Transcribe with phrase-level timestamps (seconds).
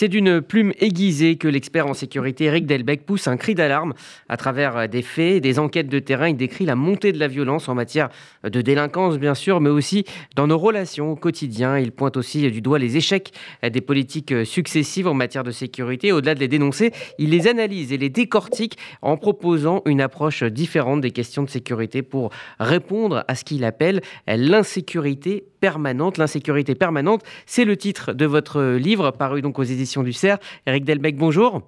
[0.00, 3.94] C'est d'une plume aiguisée que l'expert en sécurité Eric Delbecq pousse un cri d'alarme.
[4.28, 7.68] À travers des faits des enquêtes de terrain, il décrit la montée de la violence
[7.68, 8.08] en matière
[8.44, 10.04] de délinquance, bien sûr, mais aussi
[10.36, 11.80] dans nos relations au quotidien.
[11.80, 13.32] Il pointe aussi du doigt les échecs
[13.68, 16.12] des politiques successives en matière de sécurité.
[16.12, 21.00] Au-delà de les dénoncer, il les analyse et les décortique en proposant une approche différente
[21.00, 22.30] des questions de sécurité pour
[22.60, 26.18] répondre à ce qu'il appelle l'insécurité permanente.
[26.18, 30.40] L'insécurité permanente, c'est le titre de votre livre paru donc aux éditions du CERF.
[30.66, 31.62] Eric Delbecq, bonjour.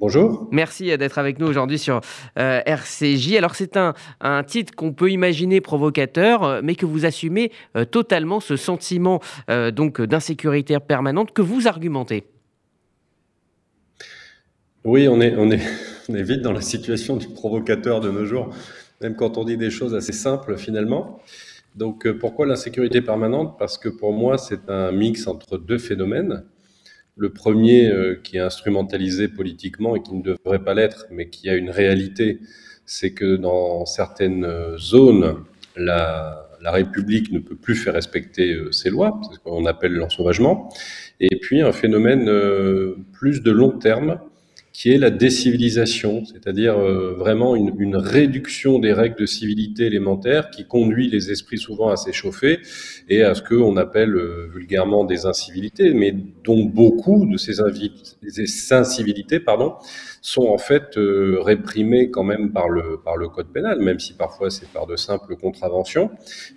[0.00, 0.48] Bonjour.
[0.50, 2.00] Merci d'être avec nous aujourd'hui sur
[2.38, 3.36] euh, RCJ.
[3.36, 7.84] Alors c'est un, un, titre qu'on peut imaginer provocateur, euh, mais que vous assumez euh,
[7.84, 9.20] totalement ce sentiment
[9.72, 12.24] donc d'insécurité permanente que vous argumentez?
[14.84, 15.60] Oui, on est, on, est,
[16.08, 18.50] on est vite dans la situation du provocateur de nos jours,
[19.00, 21.20] même quand on dit des choses assez simples finalement.
[21.74, 23.56] Donc pourquoi l'insécurité permanente?
[23.58, 26.44] Parce que pour moi c'est un mix entre deux phénomènes.
[27.16, 31.48] Le premier euh, qui est instrumentalisé politiquement et qui ne devrait pas l'être, mais qui
[31.48, 32.40] a une réalité,
[32.86, 35.44] c'est que dans certaines euh, zones,
[35.76, 40.70] la, République ne peut plus faire respecter euh, ses lois, c'est ce qu'on appelle l'ensauvagement.
[41.20, 42.28] Et puis un phénomène
[43.12, 44.18] plus de long terme,
[44.74, 50.50] qui est la décivilisation, c'est-à-dire euh, vraiment une, une, réduction des règles de civilité élémentaires
[50.50, 52.58] qui conduit les esprits souvent à s'échauffer
[53.08, 57.54] et à ce qu'on appelle euh, vulgairement des incivilités, mais dont beaucoup de ces,
[58.28, 59.74] ces incivilités pardon,
[60.20, 64.14] sont en fait euh, réprimées quand même par le, par le code pénal, même si
[64.14, 66.10] parfois c'est par de simples contraventions.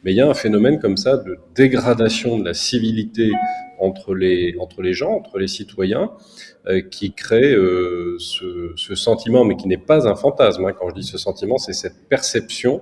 [0.04, 3.30] Mais il y a un phénomène comme ça de dégradation de la civilité
[3.80, 6.12] entre les, entre les gens, entre les citoyens,
[6.68, 10.66] euh, qui crée euh, ce, sentiment, mais qui n'est pas un fantasme.
[10.66, 10.74] Hein.
[10.74, 12.82] Quand je dis ce sentiment, c'est cette perception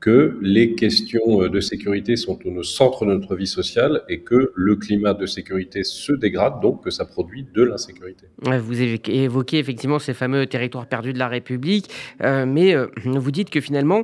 [0.00, 4.52] que les questions euh, de sécurité sont au centre de notre vie sociale et que
[4.54, 8.26] le climat de sécurité se dégrade, donc que ça produit de l'insécurité.
[8.42, 11.90] Vous évoquez effectivement ces fameux territoires perdus de la République,
[12.22, 14.02] euh, mais euh, vous dites que finalement,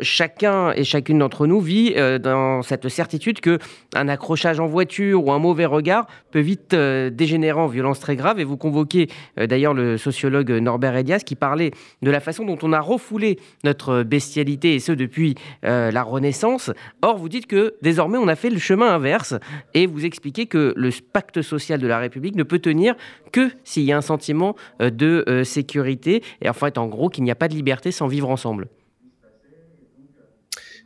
[0.00, 3.58] chacun et chacune d'entre nous vit dans cette certitude que
[3.94, 8.40] un accrochage en voiture ou un mauvais regard peut vite dégénérer en violence très grave.
[8.40, 11.70] Et vous convoquez d'ailleurs le sociologue Norbert Elias qui parlait
[12.02, 15.23] de la façon dont on a refoulé notre bestialité, et ce depuis
[15.64, 16.70] euh, la Renaissance.
[17.02, 19.34] Or, vous dites que désormais, on a fait le chemin inverse
[19.74, 22.94] et vous expliquez que le pacte social de la République ne peut tenir
[23.32, 27.08] que s'il y a un sentiment euh, de euh, sécurité et en fait, en gros,
[27.08, 28.68] qu'il n'y a pas de liberté sans vivre ensemble.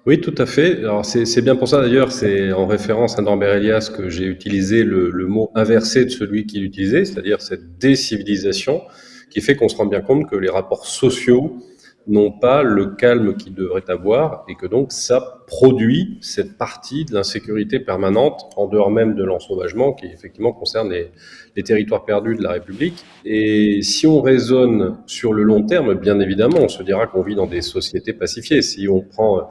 [0.07, 0.79] Oui, tout à fait.
[0.79, 4.83] Alors c'est bien pour ça d'ailleurs, c'est en référence à Norbert Elias que j'ai utilisé
[4.83, 8.81] le, le, mot inversé de celui qu'il utilisait, c'est-à-dire cette décivilisation
[9.29, 11.59] qui fait qu'on se rend bien compte que les rapports sociaux
[12.09, 17.15] n'ont pas le calme qu'ils devraient avoir et que donc ça produit cette partie de
[17.15, 21.11] l'insécurité permanente en dehors même de l'ensauvagement qui effectivement concerne les,
[21.55, 23.05] les, territoires perdus de la République.
[23.25, 27.35] Et si on raisonne sur le long terme, bien évidemment, on se dira qu'on vit
[27.35, 28.63] dans des sociétés pacifiées.
[28.63, 29.49] Si on prend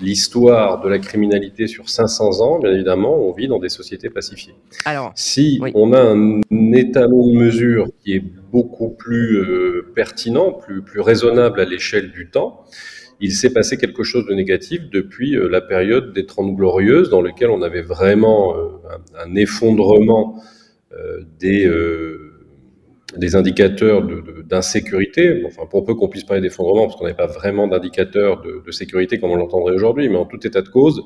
[0.00, 4.54] l'histoire de la criminalité sur 500 ans, bien évidemment, on vit dans des sociétés pacifiées.
[4.84, 6.40] Alors, si on a un,
[6.72, 12.28] étalon de mesure qui est beaucoup plus euh, pertinent, plus, plus raisonnable à l'échelle du
[12.28, 12.64] temps,
[13.20, 17.22] il s'est passé quelque chose de négatif depuis euh, la période des Trente Glorieuses, dans
[17.22, 18.68] lequel on avait vraiment euh,
[19.18, 20.42] un, un, effondrement
[21.38, 21.66] des
[23.16, 24.06] des indicateurs
[24.44, 25.28] d'insécurité.
[25.28, 28.70] De, enfin, pour peu qu'on puisse parler d'effondrement, parce qu'on n'avait pas vraiment d'indicateurs de,
[28.70, 31.02] sécurité comme on l'entendrait aujourd'hui, mais en tout état de cause,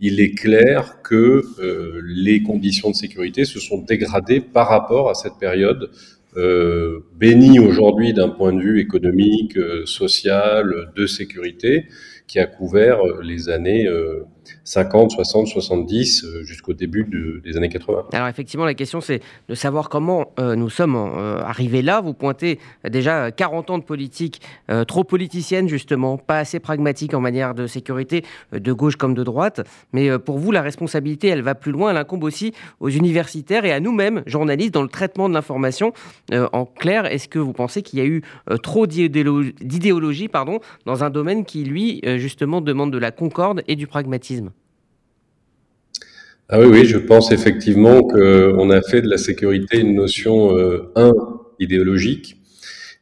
[0.00, 5.14] il est clair que euh, les conditions de sécurité se sont dégradées par rapport à
[5.14, 5.90] cette période
[6.36, 11.86] euh, bénie aujourd'hui d'un point de vue économique, euh, social, de sécurité,
[12.26, 13.86] qui a couvert les années
[14.64, 18.04] 50, 60, 70 jusqu'au début des années 80.
[18.12, 22.00] Alors effectivement, la question c'est de savoir comment euh, nous sommes euh, arrivés là.
[22.00, 24.40] Vous pointez déjà 40 ans de politique
[24.88, 29.66] trop politicienne justement, pas assez pragmatique en manière de sécurité, de gauche comme de droite.
[29.92, 31.90] Mais pour vous, la responsabilité, elle va plus loin.
[31.90, 35.92] Elle incombe aussi aux universitaires et à nous-mêmes, journalistes, dans le traitement de l'information.
[36.32, 38.22] en clair, est-ce que vous pensez qu'il y a eu
[38.62, 43.86] trop d'idéologie pardon, dans un domaine qui, lui, justement, demande de la concorde et du
[43.86, 44.33] pragmatisme?
[46.50, 50.92] Ah oui, oui, je pense effectivement qu'on a fait de la sécurité une notion, euh,
[50.94, 51.12] un,
[51.58, 52.36] idéologique,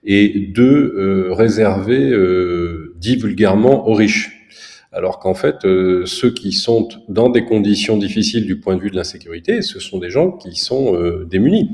[0.05, 4.49] et deux, euh, réservée, euh, dit vulgairement, aux riches.
[4.93, 8.97] Alors qu'en fait, ceux qui sont dans des conditions difficiles du point de vue de
[8.97, 10.95] l'insécurité, ce sont des gens qui sont
[11.25, 11.71] démunis,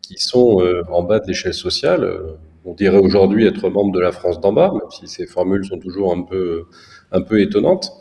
[0.00, 2.10] qui sont en bas de l'échelle sociale.
[2.64, 5.78] On dirait aujourd'hui être membre de la France d'en bas, même si ces formules sont
[5.78, 6.64] toujours un peu,
[7.12, 7.92] un peu étonnantes.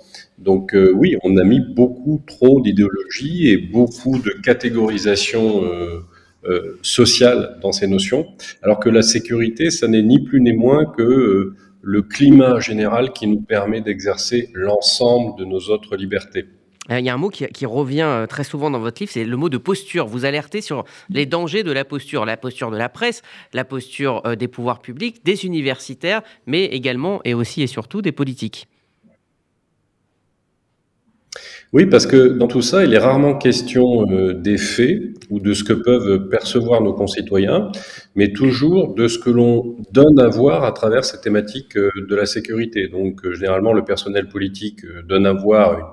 [0.42, 7.60] Donc euh, oui, on a mis beaucoup trop d'idéologie et beaucoup de catégorisation euh, sociale
[7.62, 8.26] dans ces notions,
[8.64, 11.54] alors que la sécurité, ça n'est ni plus ni moins que
[11.84, 16.46] le climat général qui nous permet d'exercer l'ensemble de nos autres libertés.
[16.90, 19.24] Euh, il y a un mot qui, revient euh, très souvent dans votre livre, c'est
[19.24, 20.08] le mot de posture.
[20.08, 23.22] Vous alertez sur les dangers de la posture, la posture de la presse,
[23.54, 28.12] la posture euh, des pouvoirs publics, des universitaires, mais également et aussi et surtout des
[28.12, 28.68] politiques.
[31.74, 35.64] Oui, parce que dans tout ça, il est rarement question des faits ou de ce
[35.64, 37.72] que peuvent percevoir nos concitoyens,
[38.14, 42.26] mais toujours de ce que l'on donne à voir à travers cette thématique de la
[42.26, 42.90] sécurité.
[42.90, 45.86] Donc, généralement, le personnel politique donne à voir une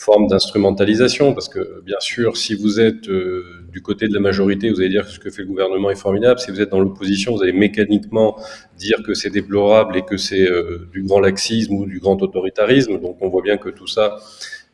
[0.00, 4.70] forme d'instrumentalisation, parce que bien sûr, si vous êtes euh, du côté de la majorité,
[4.70, 6.40] vous allez dire que ce que fait le gouvernement est formidable.
[6.40, 8.38] Si vous êtes dans l'opposition, vous allez mécaniquement
[8.78, 12.98] dire que c'est déplorable et que c'est euh, du grand laxisme ou du grand autoritarisme.
[12.98, 14.16] Donc on voit bien que tout ça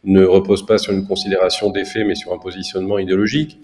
[0.04, 3.58] ne repose pas sur une considération des faits, mais sur un positionnement idéologique.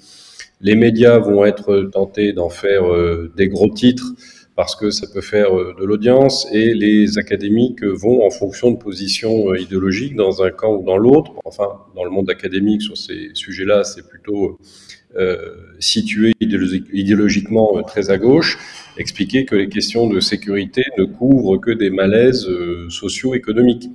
[0.62, 4.14] Les médias vont être tentés d'en faire euh, des gros titres
[4.54, 8.76] parce que ça peut faire euh, de l'audience et les académiques vont en fonction de
[8.76, 11.32] positions euh, idéologiques dans un camp ou dans l'autre.
[11.44, 14.58] Enfin, dans le monde académique, sur ces sujets-là, c'est plutôt
[15.78, 18.56] situé idéologiquement très à gauche,
[18.96, 22.48] expliquer que les questions de sécurité ne couvrent que des malaises
[22.88, 23.90] socio-économiques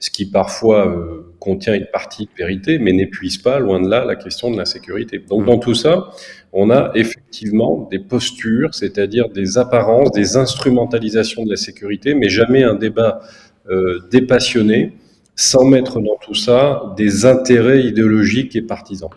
[0.00, 4.04] ce qui parfois euh, contient une partie de vérité, mais n'épuise pas, loin de là,
[4.04, 5.18] la question de la sécurité.
[5.18, 6.10] Donc dans tout ça,
[6.52, 12.64] on a effectivement des postures, c'est-à-dire des apparences, des instrumentalisations de la sécurité, mais jamais
[12.64, 13.20] un débat
[13.68, 14.94] euh, dépassionné,
[15.36, 19.10] sans mettre dans tout ça des intérêts idéologiques et partisans.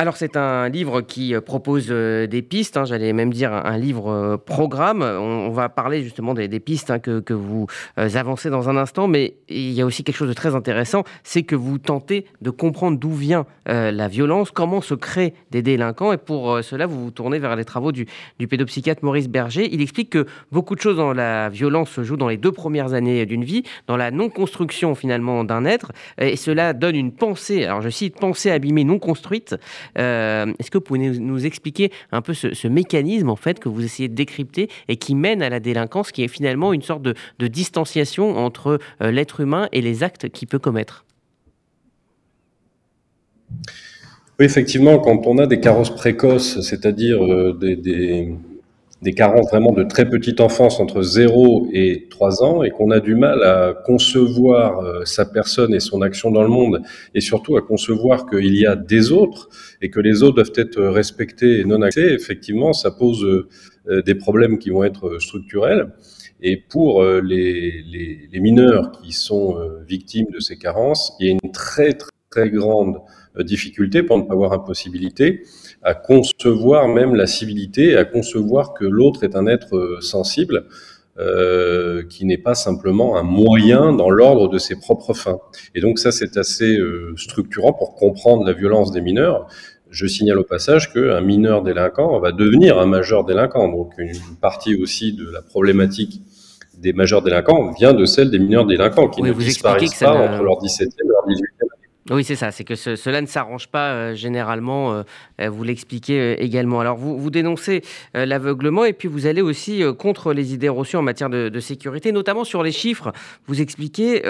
[0.00, 3.76] Alors c'est un livre qui euh, propose euh, des pistes, hein, j'allais même dire un
[3.76, 5.02] livre euh, programme.
[5.02, 7.66] On, va parler justement des, pistes hein, que, vous
[7.96, 11.42] avancez dans un instant, mais il y a aussi quelque chose de très intéressant, c'est
[11.42, 16.16] que vous tentez de comprendre d'où vient la violence, comment se créent des délinquants, et
[16.16, 18.06] pour cela vous vous tournez vers les travaux du,
[18.38, 19.68] du, pédopsychiatre Maurice Berger.
[19.72, 22.92] Il explique que beaucoup de choses dans la violence se jouent dans les deux premières
[22.92, 27.80] années d'une vie, dans la non-construction finalement d'un être, et cela donne une pensée, alors
[27.80, 29.56] je cite, pensée abîmée non construite.
[29.96, 33.84] Euh, est-ce que vous pouvez nous, expliquer un peu ce, mécanisme en fait que vous
[33.84, 37.14] essayez de décrypter et qui mène à la délinquance, qui est finalement une sorte de,
[37.48, 41.04] distanciation entre euh, l'être humain et les actes qu'il peut commettre?
[44.38, 48.34] Oui, effectivement, quand on a des carrosses précoces, c'est-à-dire euh, des,
[49.02, 52.98] des carences vraiment de très petite enfance entre 0 et 3 ans et qu'on a
[52.98, 56.82] du mal à concevoir euh, sa personne et son action dans le monde
[57.14, 59.48] et surtout à concevoir qu'il y a des autres
[59.80, 64.16] et que les autres doivent être respectés et non accès, effectivement, ça pose euh, des
[64.16, 65.92] problèmes qui vont être structurels.
[66.40, 71.30] Et pour euh, les, les, les mineurs qui sont victimes de ces carences, il y
[71.30, 72.98] a une très très, très grande
[73.44, 75.42] difficulté, pour ne pas avoir impossibilité,
[75.82, 80.66] à concevoir même la civilité, à concevoir que l'autre est un être euh, sensible,
[81.18, 85.40] euh, qui n'est pas simplement un moyen dans l'ordre de ses propres fins.
[85.74, 89.48] Et donc ça, c'est assez euh, structurant pour comprendre la violence des mineurs.
[89.90, 93.68] Je signale au passage qu'un mineur délinquant va devenir un majeur délinquant.
[93.68, 96.22] Donc une partie aussi de la problématique
[96.76, 100.62] des majeurs délinquants vient de celle des mineurs délinquants qui ne disparaissent pas entre leur
[100.62, 101.67] 17e et leur 18e
[102.10, 102.50] oui, c'est ça.
[102.50, 104.92] C'est que cela ne s'arrange pas euh, généralement.
[104.92, 105.02] Euh,
[105.40, 106.80] euh, vous l'expliquez également.
[106.80, 107.82] Alors, vous, dénoncez
[108.14, 112.44] l'aveuglement et puis vous allez aussi contre les idées reçues en matière de, sécurité, notamment
[112.44, 113.12] sur les chiffres.
[113.46, 114.22] Vous expliquez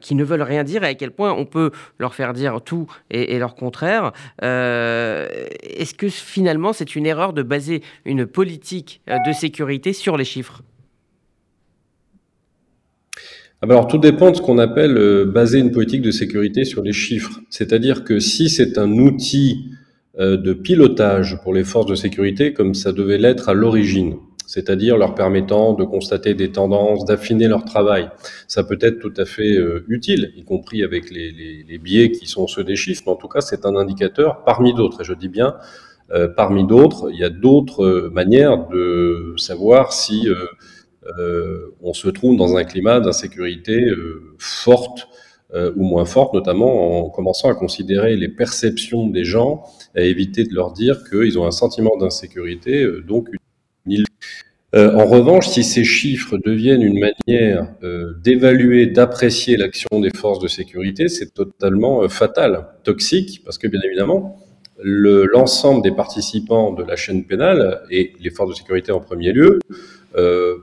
[0.00, 2.86] qu'ils ne veulent rien dire et à quel point on peut leur faire dire tout
[3.10, 4.12] et, leur contraire.
[4.40, 10.62] Est-ce que finalement c'est une erreur de baser une politique de sécurité sur les chiffres?
[13.60, 16.92] Alors tout dépend de ce qu'on appelle euh, baser une politique de sécurité sur les
[16.92, 17.40] chiffres.
[17.50, 19.72] C'est-à-dire que si c'est un outil
[20.18, 24.96] euh, de pilotage pour les forces de sécurité, comme ça devait l'être à l'origine, c'est-à-dire
[24.96, 28.08] leur permettant de constater des tendances, d'affiner leur travail,
[28.46, 32.12] ça peut être tout à fait euh, utile, y compris avec les, les, les, biais
[32.12, 33.02] qui sont ceux des chiffres.
[33.06, 35.00] Mais en tout cas, c'est un indicateur parmi d'autres.
[35.00, 35.56] Et je dis bien
[36.36, 37.10] parmi d'autres.
[37.12, 40.26] Il y a d'autres manières de savoir si
[41.18, 45.08] euh, on se trouve dans un climat d'insécurité euh, forte
[45.54, 49.64] euh, ou moins forte, notamment en commençant à considérer les perceptions des gens,
[49.96, 53.28] à éviter de leur dire qu'ils ont un sentiment d'insécurité, donc
[53.86, 54.04] une
[54.74, 57.74] en revanche, si ces chiffres deviennent une manière
[58.22, 64.36] d'évaluer, d'apprécier l'action des forces de sécurité, c'est totalement fatal, toxique, parce que bien évidemment,
[64.82, 69.58] l'ensemble des participants de la chaîne pénale, et les forces de sécurité en premier lieu,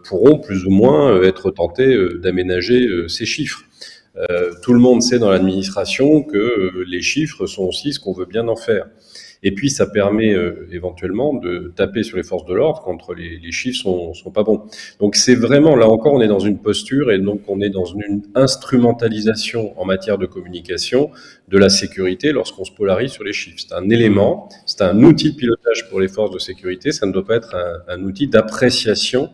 [0.04, 3.64] pourront plus ou moins euh, être tentés euh, d'aménager ces chiffres.
[4.64, 8.48] tout le monde sait dans l'administration que les chiffres sont aussi ce qu'on veut bien
[8.48, 8.88] en faire.
[9.46, 13.52] Et puis, ça permet euh, éventuellement de taper sur les forces de l'ordre quand les,
[13.52, 14.64] chiffres sont, sont pas bons.
[15.00, 17.86] Donc, c'est vraiment, là encore, on est dans une posture et donc on est dans
[17.86, 21.12] une instrumentalisation en matière de communication
[21.48, 23.60] de la sécurité lorsqu'on se polarise sur les chiffres.
[23.60, 27.12] C'est un élément, c'est un outil de pilotage pour les forces de sécurité, ça ne
[27.12, 29.30] doit pas être un, un outil d'appréciation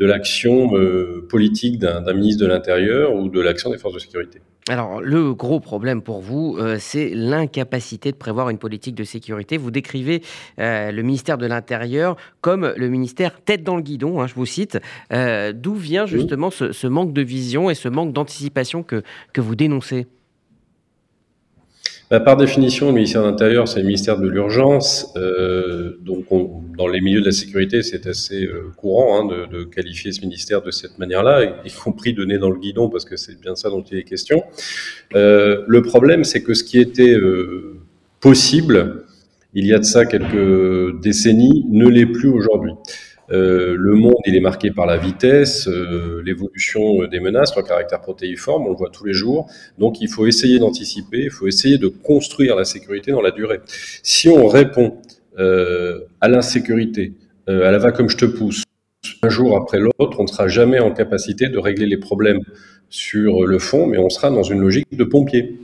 [0.00, 4.40] de l'action euh, politique d'un ministre de l'Intérieur ou de l'action des forces de sécurité.
[4.70, 9.56] Alors, le gros problème pour vous, euh, c'est l'incapacité de prévoir une politique de sécurité.
[9.56, 10.22] Vous décrivez
[10.60, 14.46] euh, le ministère de l'Intérieur comme le ministère tête dans le guidon, hein, je vous
[14.46, 14.78] cite.
[15.10, 19.56] D'où vient justement ce, ce, manque de vision et ce manque d'anticipation que, que vous
[19.56, 20.06] dénoncez?
[22.10, 25.12] Bah, par définition, le ministère de l'Intérieur, c'est le ministère de l'urgence.
[25.16, 26.26] Euh, donc,
[26.76, 30.20] dans les milieux de la sécurité, c'est assez euh, courant hein, de, de, qualifier ce
[30.20, 33.70] ministère de cette manière-là, y compris donner dans le guidon, parce que c'est bien ça
[33.70, 34.42] dont il est question.
[35.14, 37.78] Euh, le problème, c'est que ce qui était euh,
[38.18, 39.04] possible
[39.54, 42.72] il y a de ça quelques décennies ne l'est plus aujourd'hui.
[43.32, 48.00] Euh, le monde, il est marqué par la vitesse, euh, l'évolution des menaces, leur caractère
[48.00, 49.48] protéiforme, on le voit tous les jours.
[49.78, 53.60] Donc, il faut essayer d'anticiper, il faut essayer de construire la sécurité dans la durée.
[54.02, 54.98] Si on répond
[55.38, 57.14] euh, à l'insécurité,
[57.46, 58.62] à la va comme je te pousse,
[59.22, 62.40] un jour après l'autre, on ne sera jamais en capacité de régler les problèmes
[62.90, 65.58] sur le fond, mais on sera dans une logique de pompier.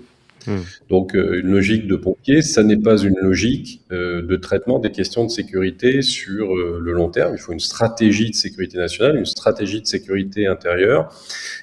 [0.46, 0.60] Hmm.
[0.88, 4.92] Donc euh, une logique de pompier, ça n'est pas une logique euh, de traitement des
[4.92, 7.34] questions de sécurité sur euh, le long terme.
[7.34, 11.12] Il faut une stratégie de sécurité nationale, une stratégie de sécurité intérieure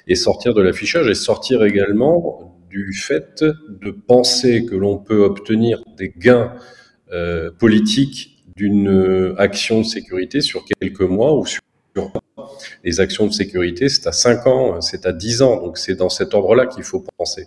[0.06, 5.82] et sortir de l'affichage et sortir également du fait de penser que l'on peut obtenir
[5.96, 6.52] des gains
[7.60, 11.60] politiques d'une action de sécurité sur quelques mois ou sur
[12.82, 15.60] les actions de sécurité, c'est à 5 ans, c'est à 10 ans.
[15.60, 17.46] Donc c'est dans cet ordre-là qu'il faut penser.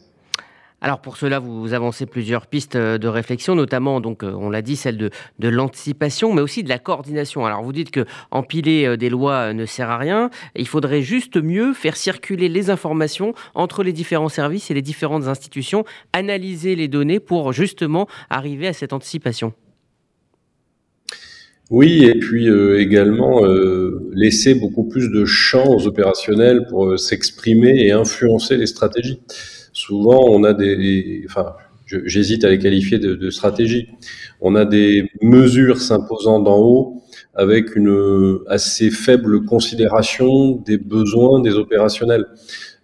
[0.80, 4.62] Alors pour cela, vous avancez plusieurs pistes euh, de réflexion, notamment, donc, euh, on l'a
[4.62, 7.48] dit, celle de, l'anticipation, mais aussi de la coordination.
[7.48, 10.30] Alors vous dites que empiler euh, des lois ne sert à rien.
[10.56, 15.28] Il faudrait juste mieux faire circuler les informations entre les différents services et les différentes
[15.28, 19.54] institutions, analyser les données pour justement arriver à cette anticipation.
[21.72, 23.42] Oui, et puis également
[24.14, 29.20] laisser beaucoup plus de champs aux opérationnels pour s'exprimer et influencer les stratégies
[29.78, 31.54] souvent on a des, enfin,
[31.86, 33.90] j'hésite à les qualifier de, stratégie.
[34.42, 37.04] On a des mesures s'imposant d'en haut
[37.36, 42.26] avec une assez faible considération des besoins des opérationnels.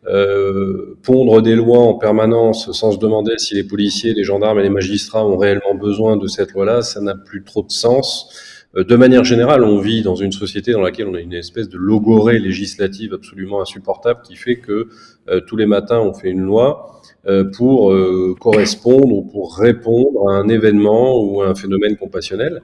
[0.06, 4.64] Euh, pondre des lois en permanence sans se demander si les policiers, les gendarmes et
[4.64, 8.30] les magistrats ont réellement besoin de cette loi-là, ça n'a plus trop de sens.
[8.76, 11.70] Euh, de manière générale, on vit dans une société dans laquelle on a une espèce
[11.70, 14.88] de logorée législative absolument insupportable qui fait que
[15.30, 17.94] euh, tous les matins on fait une loi euh, pour
[18.40, 22.62] correspondre ou pour répondre à un événement ou à un phénomène compassionnel.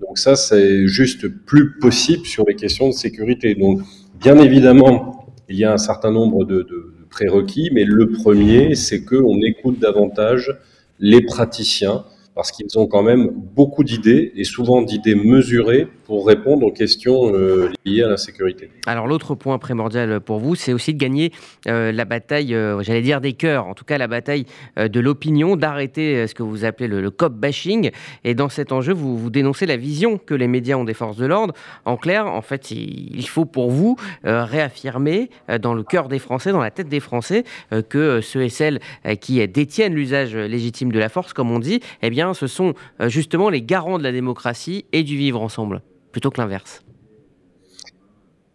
[0.00, 3.54] Donc ça, c'est juste plus possible sur les questions de sécurité.
[3.54, 3.80] Donc,
[4.20, 9.04] bien évidemment, il y a un certain nombre de, de prérequis, mais le premier, c'est
[9.04, 10.58] qu'on écoute davantage
[10.98, 16.66] les praticiens, parce qu'ils ont quand même beaucoup d'idées et souvent d'idées mesurées pour répondre
[16.66, 18.70] aux questions euh, liées à l'insécurité.
[18.86, 21.32] Alors l'autre point primordial pour vous, c'est aussi de gagner
[21.68, 24.46] euh, la bataille, euh, j'allais dire des cœurs, en tout cas la bataille
[24.76, 27.90] de l'opinion, d'arrêter ce que vous appelez le, cop bashing.
[28.24, 31.16] Et dans cet enjeu, vous, vous dénoncez la vision que les médias ont des forces
[31.16, 31.54] de l'ordre.
[31.84, 36.60] En clair, en fait, il faut pour vous réaffirmer dans le cœur des Français, dans
[36.60, 37.44] la tête des Français,
[37.88, 38.80] que ceux et celles
[39.20, 42.74] qui détiennent l'usage légitime de la force, comme on dit, eh bien, ce sont
[43.06, 46.82] justement les garants de la démocratie et du vivre ensemble plutôt que l'inverse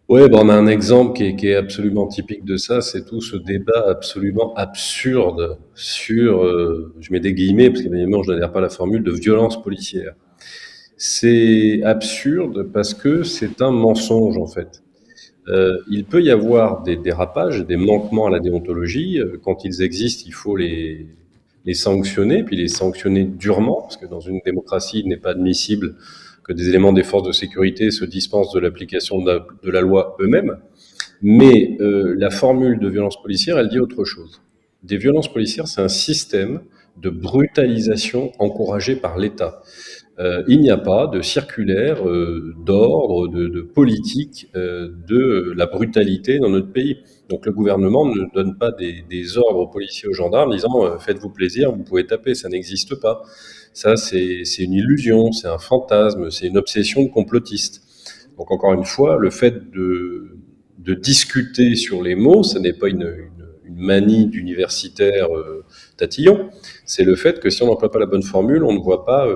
[0.08, 3.36] Oui, ben on a un exemple qui est, absolument typique de ça, c'est tout ce
[3.36, 8.62] débat absolument absurde sur, euh, je mets des guillemets parce qu'évidemment je n'adhère pas à
[8.62, 10.14] la formule, de violence policière.
[10.96, 14.82] C'est absurde parce que c'est un mensonge en fait.
[15.48, 19.18] Euh, il peut y avoir des dérapages, des manquements à la déontologie.
[19.18, 21.06] Euh, quand ils existent, il faut les,
[21.68, 25.96] les sanctionner, puis les sanctionner durement, parce que dans une démocratie, il n'est pas admissible
[26.42, 30.56] que des éléments des forces de sécurité se dispensent de l'application de, la loi eux-mêmes.
[31.20, 34.40] Mais euh, la formule de violence policière, elle dit autre chose.
[34.82, 36.62] Des violences policières, c'est un système
[36.96, 39.62] de brutalisation encouragé par l'État.
[40.20, 46.40] Euh, il n'y a pas de circulaire euh, d'ordre, de, politique euh, de la brutalité
[46.40, 46.98] dans notre pays.
[47.28, 51.70] Donc le gouvernement ne donne pas des, ordres aux policiers, aux gendarmes, disant faites-vous plaisir,
[51.70, 53.22] vous pouvez taper, ça n'existe pas.
[53.72, 57.82] Ça, c'est une illusion, c'est un fantasme, c'est une obsession de complotiste.
[58.38, 60.34] Donc encore une fois, le fait de,
[61.00, 63.14] discuter sur les mots, ce n'est pas une,
[63.70, 65.28] manie d'universitaire
[65.98, 66.48] tatillon,
[66.86, 69.26] c'est le fait que si on n'emploie pas la bonne formule, on ne voit pas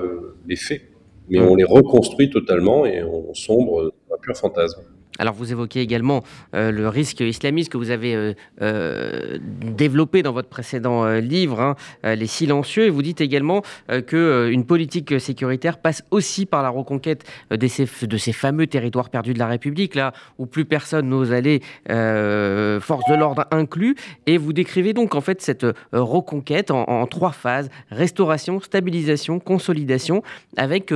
[0.47, 0.83] les faits,
[1.29, 4.83] mais on les reconstruit totalement et on sombre dans un pur fantasme.
[5.19, 10.33] Alors vous évoquez également euh, le risque islamiste que vous avez euh, euh, développé dans
[10.33, 13.63] votre précédent livre, hein, Les Silencieux, et vous dites également
[14.07, 17.87] qu'une politique sécuritaire passe aussi par la reconquête de ces,
[18.33, 23.47] fameux territoires perdus de la République, là où plus personne n'ose aller, force de l'ordre
[23.51, 29.41] inclus, et vous décrivez donc en fait cette reconquête en, en trois phases, restauration, stabilisation,
[29.41, 30.23] consolidation,
[30.57, 30.93] avec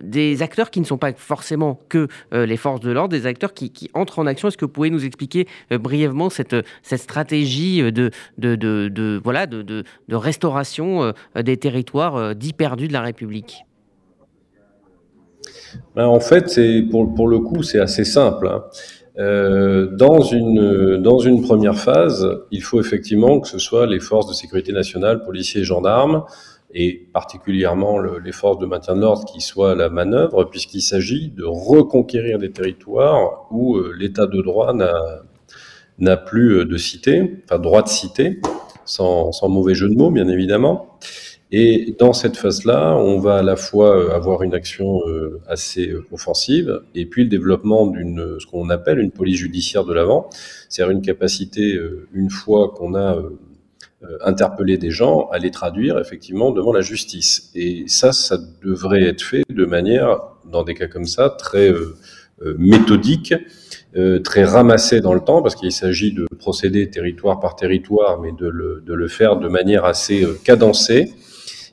[0.00, 3.90] des acteurs qui ne sont pas forcément que les forces de l'ordre, des acteurs qui,
[3.94, 4.48] entrent en action.
[4.48, 9.20] Est-ce que vous pouvez nous expliquer euh, brièvement cette, cette stratégie euh, de, de, de,
[9.22, 13.64] voilà, de, de, restauration euh, des territoires dits perdus de la République?
[15.94, 18.48] Ben, En fait, pour, pour le coup, c'est assez simple.
[18.48, 18.62] Hein.
[19.16, 24.34] dans, une, dans une première phase, il faut effectivement que ce soit les forces de
[24.34, 26.24] sécurité nationale, policiers et gendarmes,
[26.74, 31.28] et particulièrement les forces de maintien de l'ordre qui soient à la manœuvre, puisqu'il s'agit
[31.28, 34.72] de reconquérir des territoires où euh, l'état de droit
[35.98, 38.40] n'a plus euh, de cité, enfin droit de cité,
[38.84, 40.98] sans, sans, mauvais jeu de mots bien évidemment.
[41.54, 45.00] Et dans cette phase-là, on va à la fois euh, avoir une action
[45.46, 50.30] assez offensive et puis le développement d'une ce qu'on appelle une police judiciaire de l'avant,
[50.70, 51.78] c'est-à-dire une capacité,
[52.14, 53.18] une fois qu'on a
[54.24, 57.50] interpeller des gens, à les traduire effectivement devant la justice.
[57.54, 61.96] Et ça, ça devrait être fait de manière, dans des cas comme ça, très euh,
[62.44, 63.34] euh, méthodique,
[64.24, 68.48] très ramassée dans le temps, parce qu'il s'agit de procéder territoire par territoire, mais de
[68.48, 71.12] le, de le faire de manière assez cadencée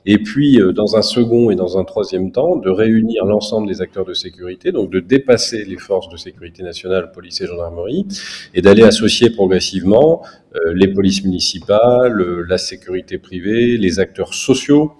[0.06, 3.82] et puis, euh, dans un second et dans un troisième temps, de réunir l'ensemble des
[3.82, 8.06] acteurs de sécurité, donc de dépasser les forces de sécurité nationale, police et gendarmerie,
[8.54, 10.22] et d'aller associer progressivement
[10.54, 14.92] euh, les polices municipales, euh, la sécurité privée, les acteurs sociaux,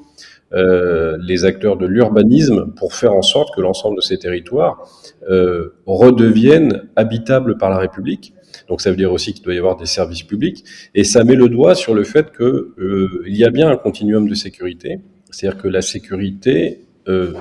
[0.52, 4.84] les acteurs de l'urbanisme pour faire en sorte que l'ensemble de ces territoires
[5.86, 8.34] redeviennent habitables par la République.
[8.68, 10.64] Donc ça veut dire aussi qu'il doit y avoir des services publics.
[10.94, 14.28] Et ça met le doigt sur le fait qu'il euh, y a bien un continuum
[14.28, 15.00] de sécurité.
[15.30, 17.34] C'est-à-dire que la sécurité, euh,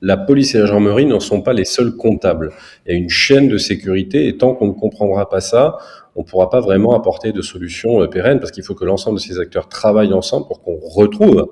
[0.00, 2.52] la police et la gendarmerie n'en sont pas les seuls comptables.
[2.86, 5.78] Il y a une chaîne de sécurité et tant qu'on ne comprendra pas ça,
[6.16, 9.18] on ne pourra pas vraiment apporter de solutions euh, pérennes parce qu'il faut que l'ensemble
[9.18, 11.48] de ces acteurs travaillent ensemble pour qu'on retrouve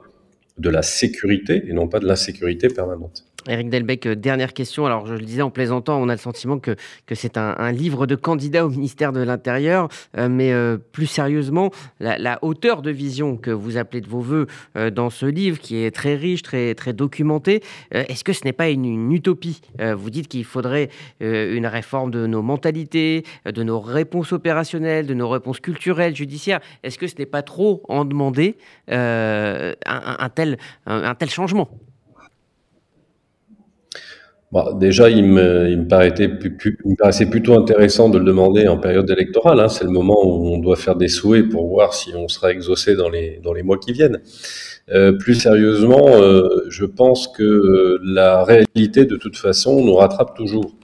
[0.59, 3.25] de la sécurité et non pas de l'insécurité permanente.
[3.49, 4.87] Eric Delbecq, euh, dernière question.
[4.87, 6.77] Alors, je le disais en plaisantant, on a le sentiment que,
[7.07, 11.71] que c'est un, livre de candidat au ministère de l'Intérieur, euh, mais euh, plus sérieusement,
[12.01, 14.47] la, hauteur de vision que vous appelez de vos voeux
[14.93, 18.69] dans ce livre, qui est très riche, très, très documenté, est-ce que ce n'est pas
[18.69, 19.61] une, utopie?
[19.79, 20.89] Vous dites qu'il faudrait
[21.21, 26.61] une réforme de nos mentalités, de nos réponses opérationnelles, de nos réponses culturelles, judiciaires.
[26.83, 28.57] Est-ce que ce n'est pas trop en demander
[28.89, 31.69] un, tel, un tel changement?
[34.79, 39.61] Déjà, il me, paraissait, plutôt intéressant de le demander en période électorale.
[39.61, 39.69] Hein.
[39.69, 42.95] C'est le moment où on doit faire des souhaits pour voir si on sera exaucé
[42.95, 44.21] dans les, dans les mois qui viennent.
[44.91, 50.77] Euh, plus sérieusement, euh, je pense que la réalité, de toute façon, nous rattrape toujours.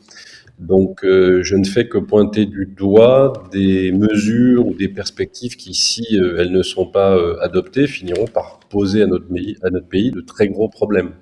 [0.58, 5.74] Donc, euh, je ne fais que pointer du doigt des mesures ou des perspectives qui,
[5.74, 9.26] si elles ne sont pas adoptées, finiront par poser à notre,
[9.62, 11.12] à notre pays de très gros problèmes.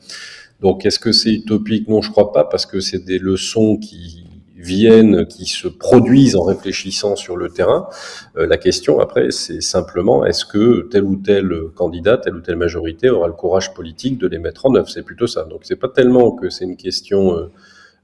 [0.61, 1.89] Donc, est-ce que c'est utopique?
[1.89, 4.25] Non, je crois pas, parce que c'est des leçons qui
[4.57, 7.89] viennent, qui se produisent en réfléchissant sur le terrain.
[8.37, 12.57] Euh, la question après, c'est simplement est-ce que tel ou tel candidat, telle ou telle
[12.57, 14.89] majorité aura le courage politique de les mettre en œuvre?
[14.89, 15.45] C'est plutôt ça.
[15.45, 17.53] Donc, c'est pas tellement que c'est une question euh,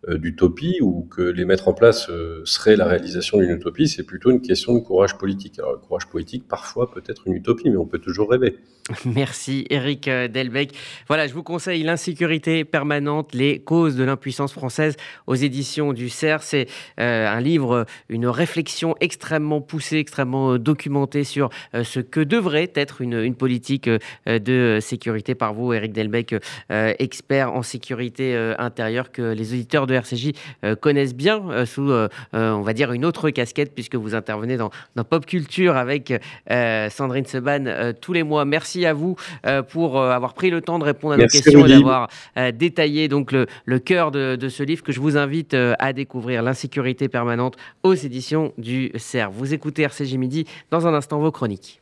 [0.08, 4.30] d'utopie ou que les mettre en place euh, serait la réalisation d'une utopie, c'est plutôt
[4.30, 5.58] une question de courage politique.
[5.60, 8.58] Alors le courage politique, parfois peut-être une utopie, mais on peut toujours rêver.
[9.04, 10.74] Merci Eric euh, Delbecq.
[11.06, 14.96] Voilà, je vous conseille L'insécurité permanente, les causes de l'impuissance française
[15.28, 16.42] aux éditions du CERF.
[16.42, 16.66] C'est
[16.98, 23.34] un livre, une réflexion extrêmement poussée, extrêmement documentée sur ce que devrait être une, une
[23.34, 23.88] politique
[24.26, 26.36] de sécurité par vous, Eric Delbecq,
[26.70, 30.32] expert en sécurité intérieure que les auditeurs de RCJ
[30.64, 34.56] euh, connaissent bien euh, sous, euh, on va dire, une autre casquette, puisque vous intervenez
[34.56, 34.70] dans,
[35.08, 36.12] Pop Culture avec
[36.48, 38.44] Sandrine Seban tous les mois.
[38.44, 39.16] Merci à vous
[39.70, 42.08] pour avoir pris le temps de répondre à nos questions et d'avoir
[42.54, 47.08] détaillé donc le, cœur de, de, ce livre que je vous invite à découvrir, L'insécurité
[47.08, 49.32] permanente aux éditions du CERF.
[49.34, 51.81] Vous écoutez RCJ Midi, dans un instant vos chroniques.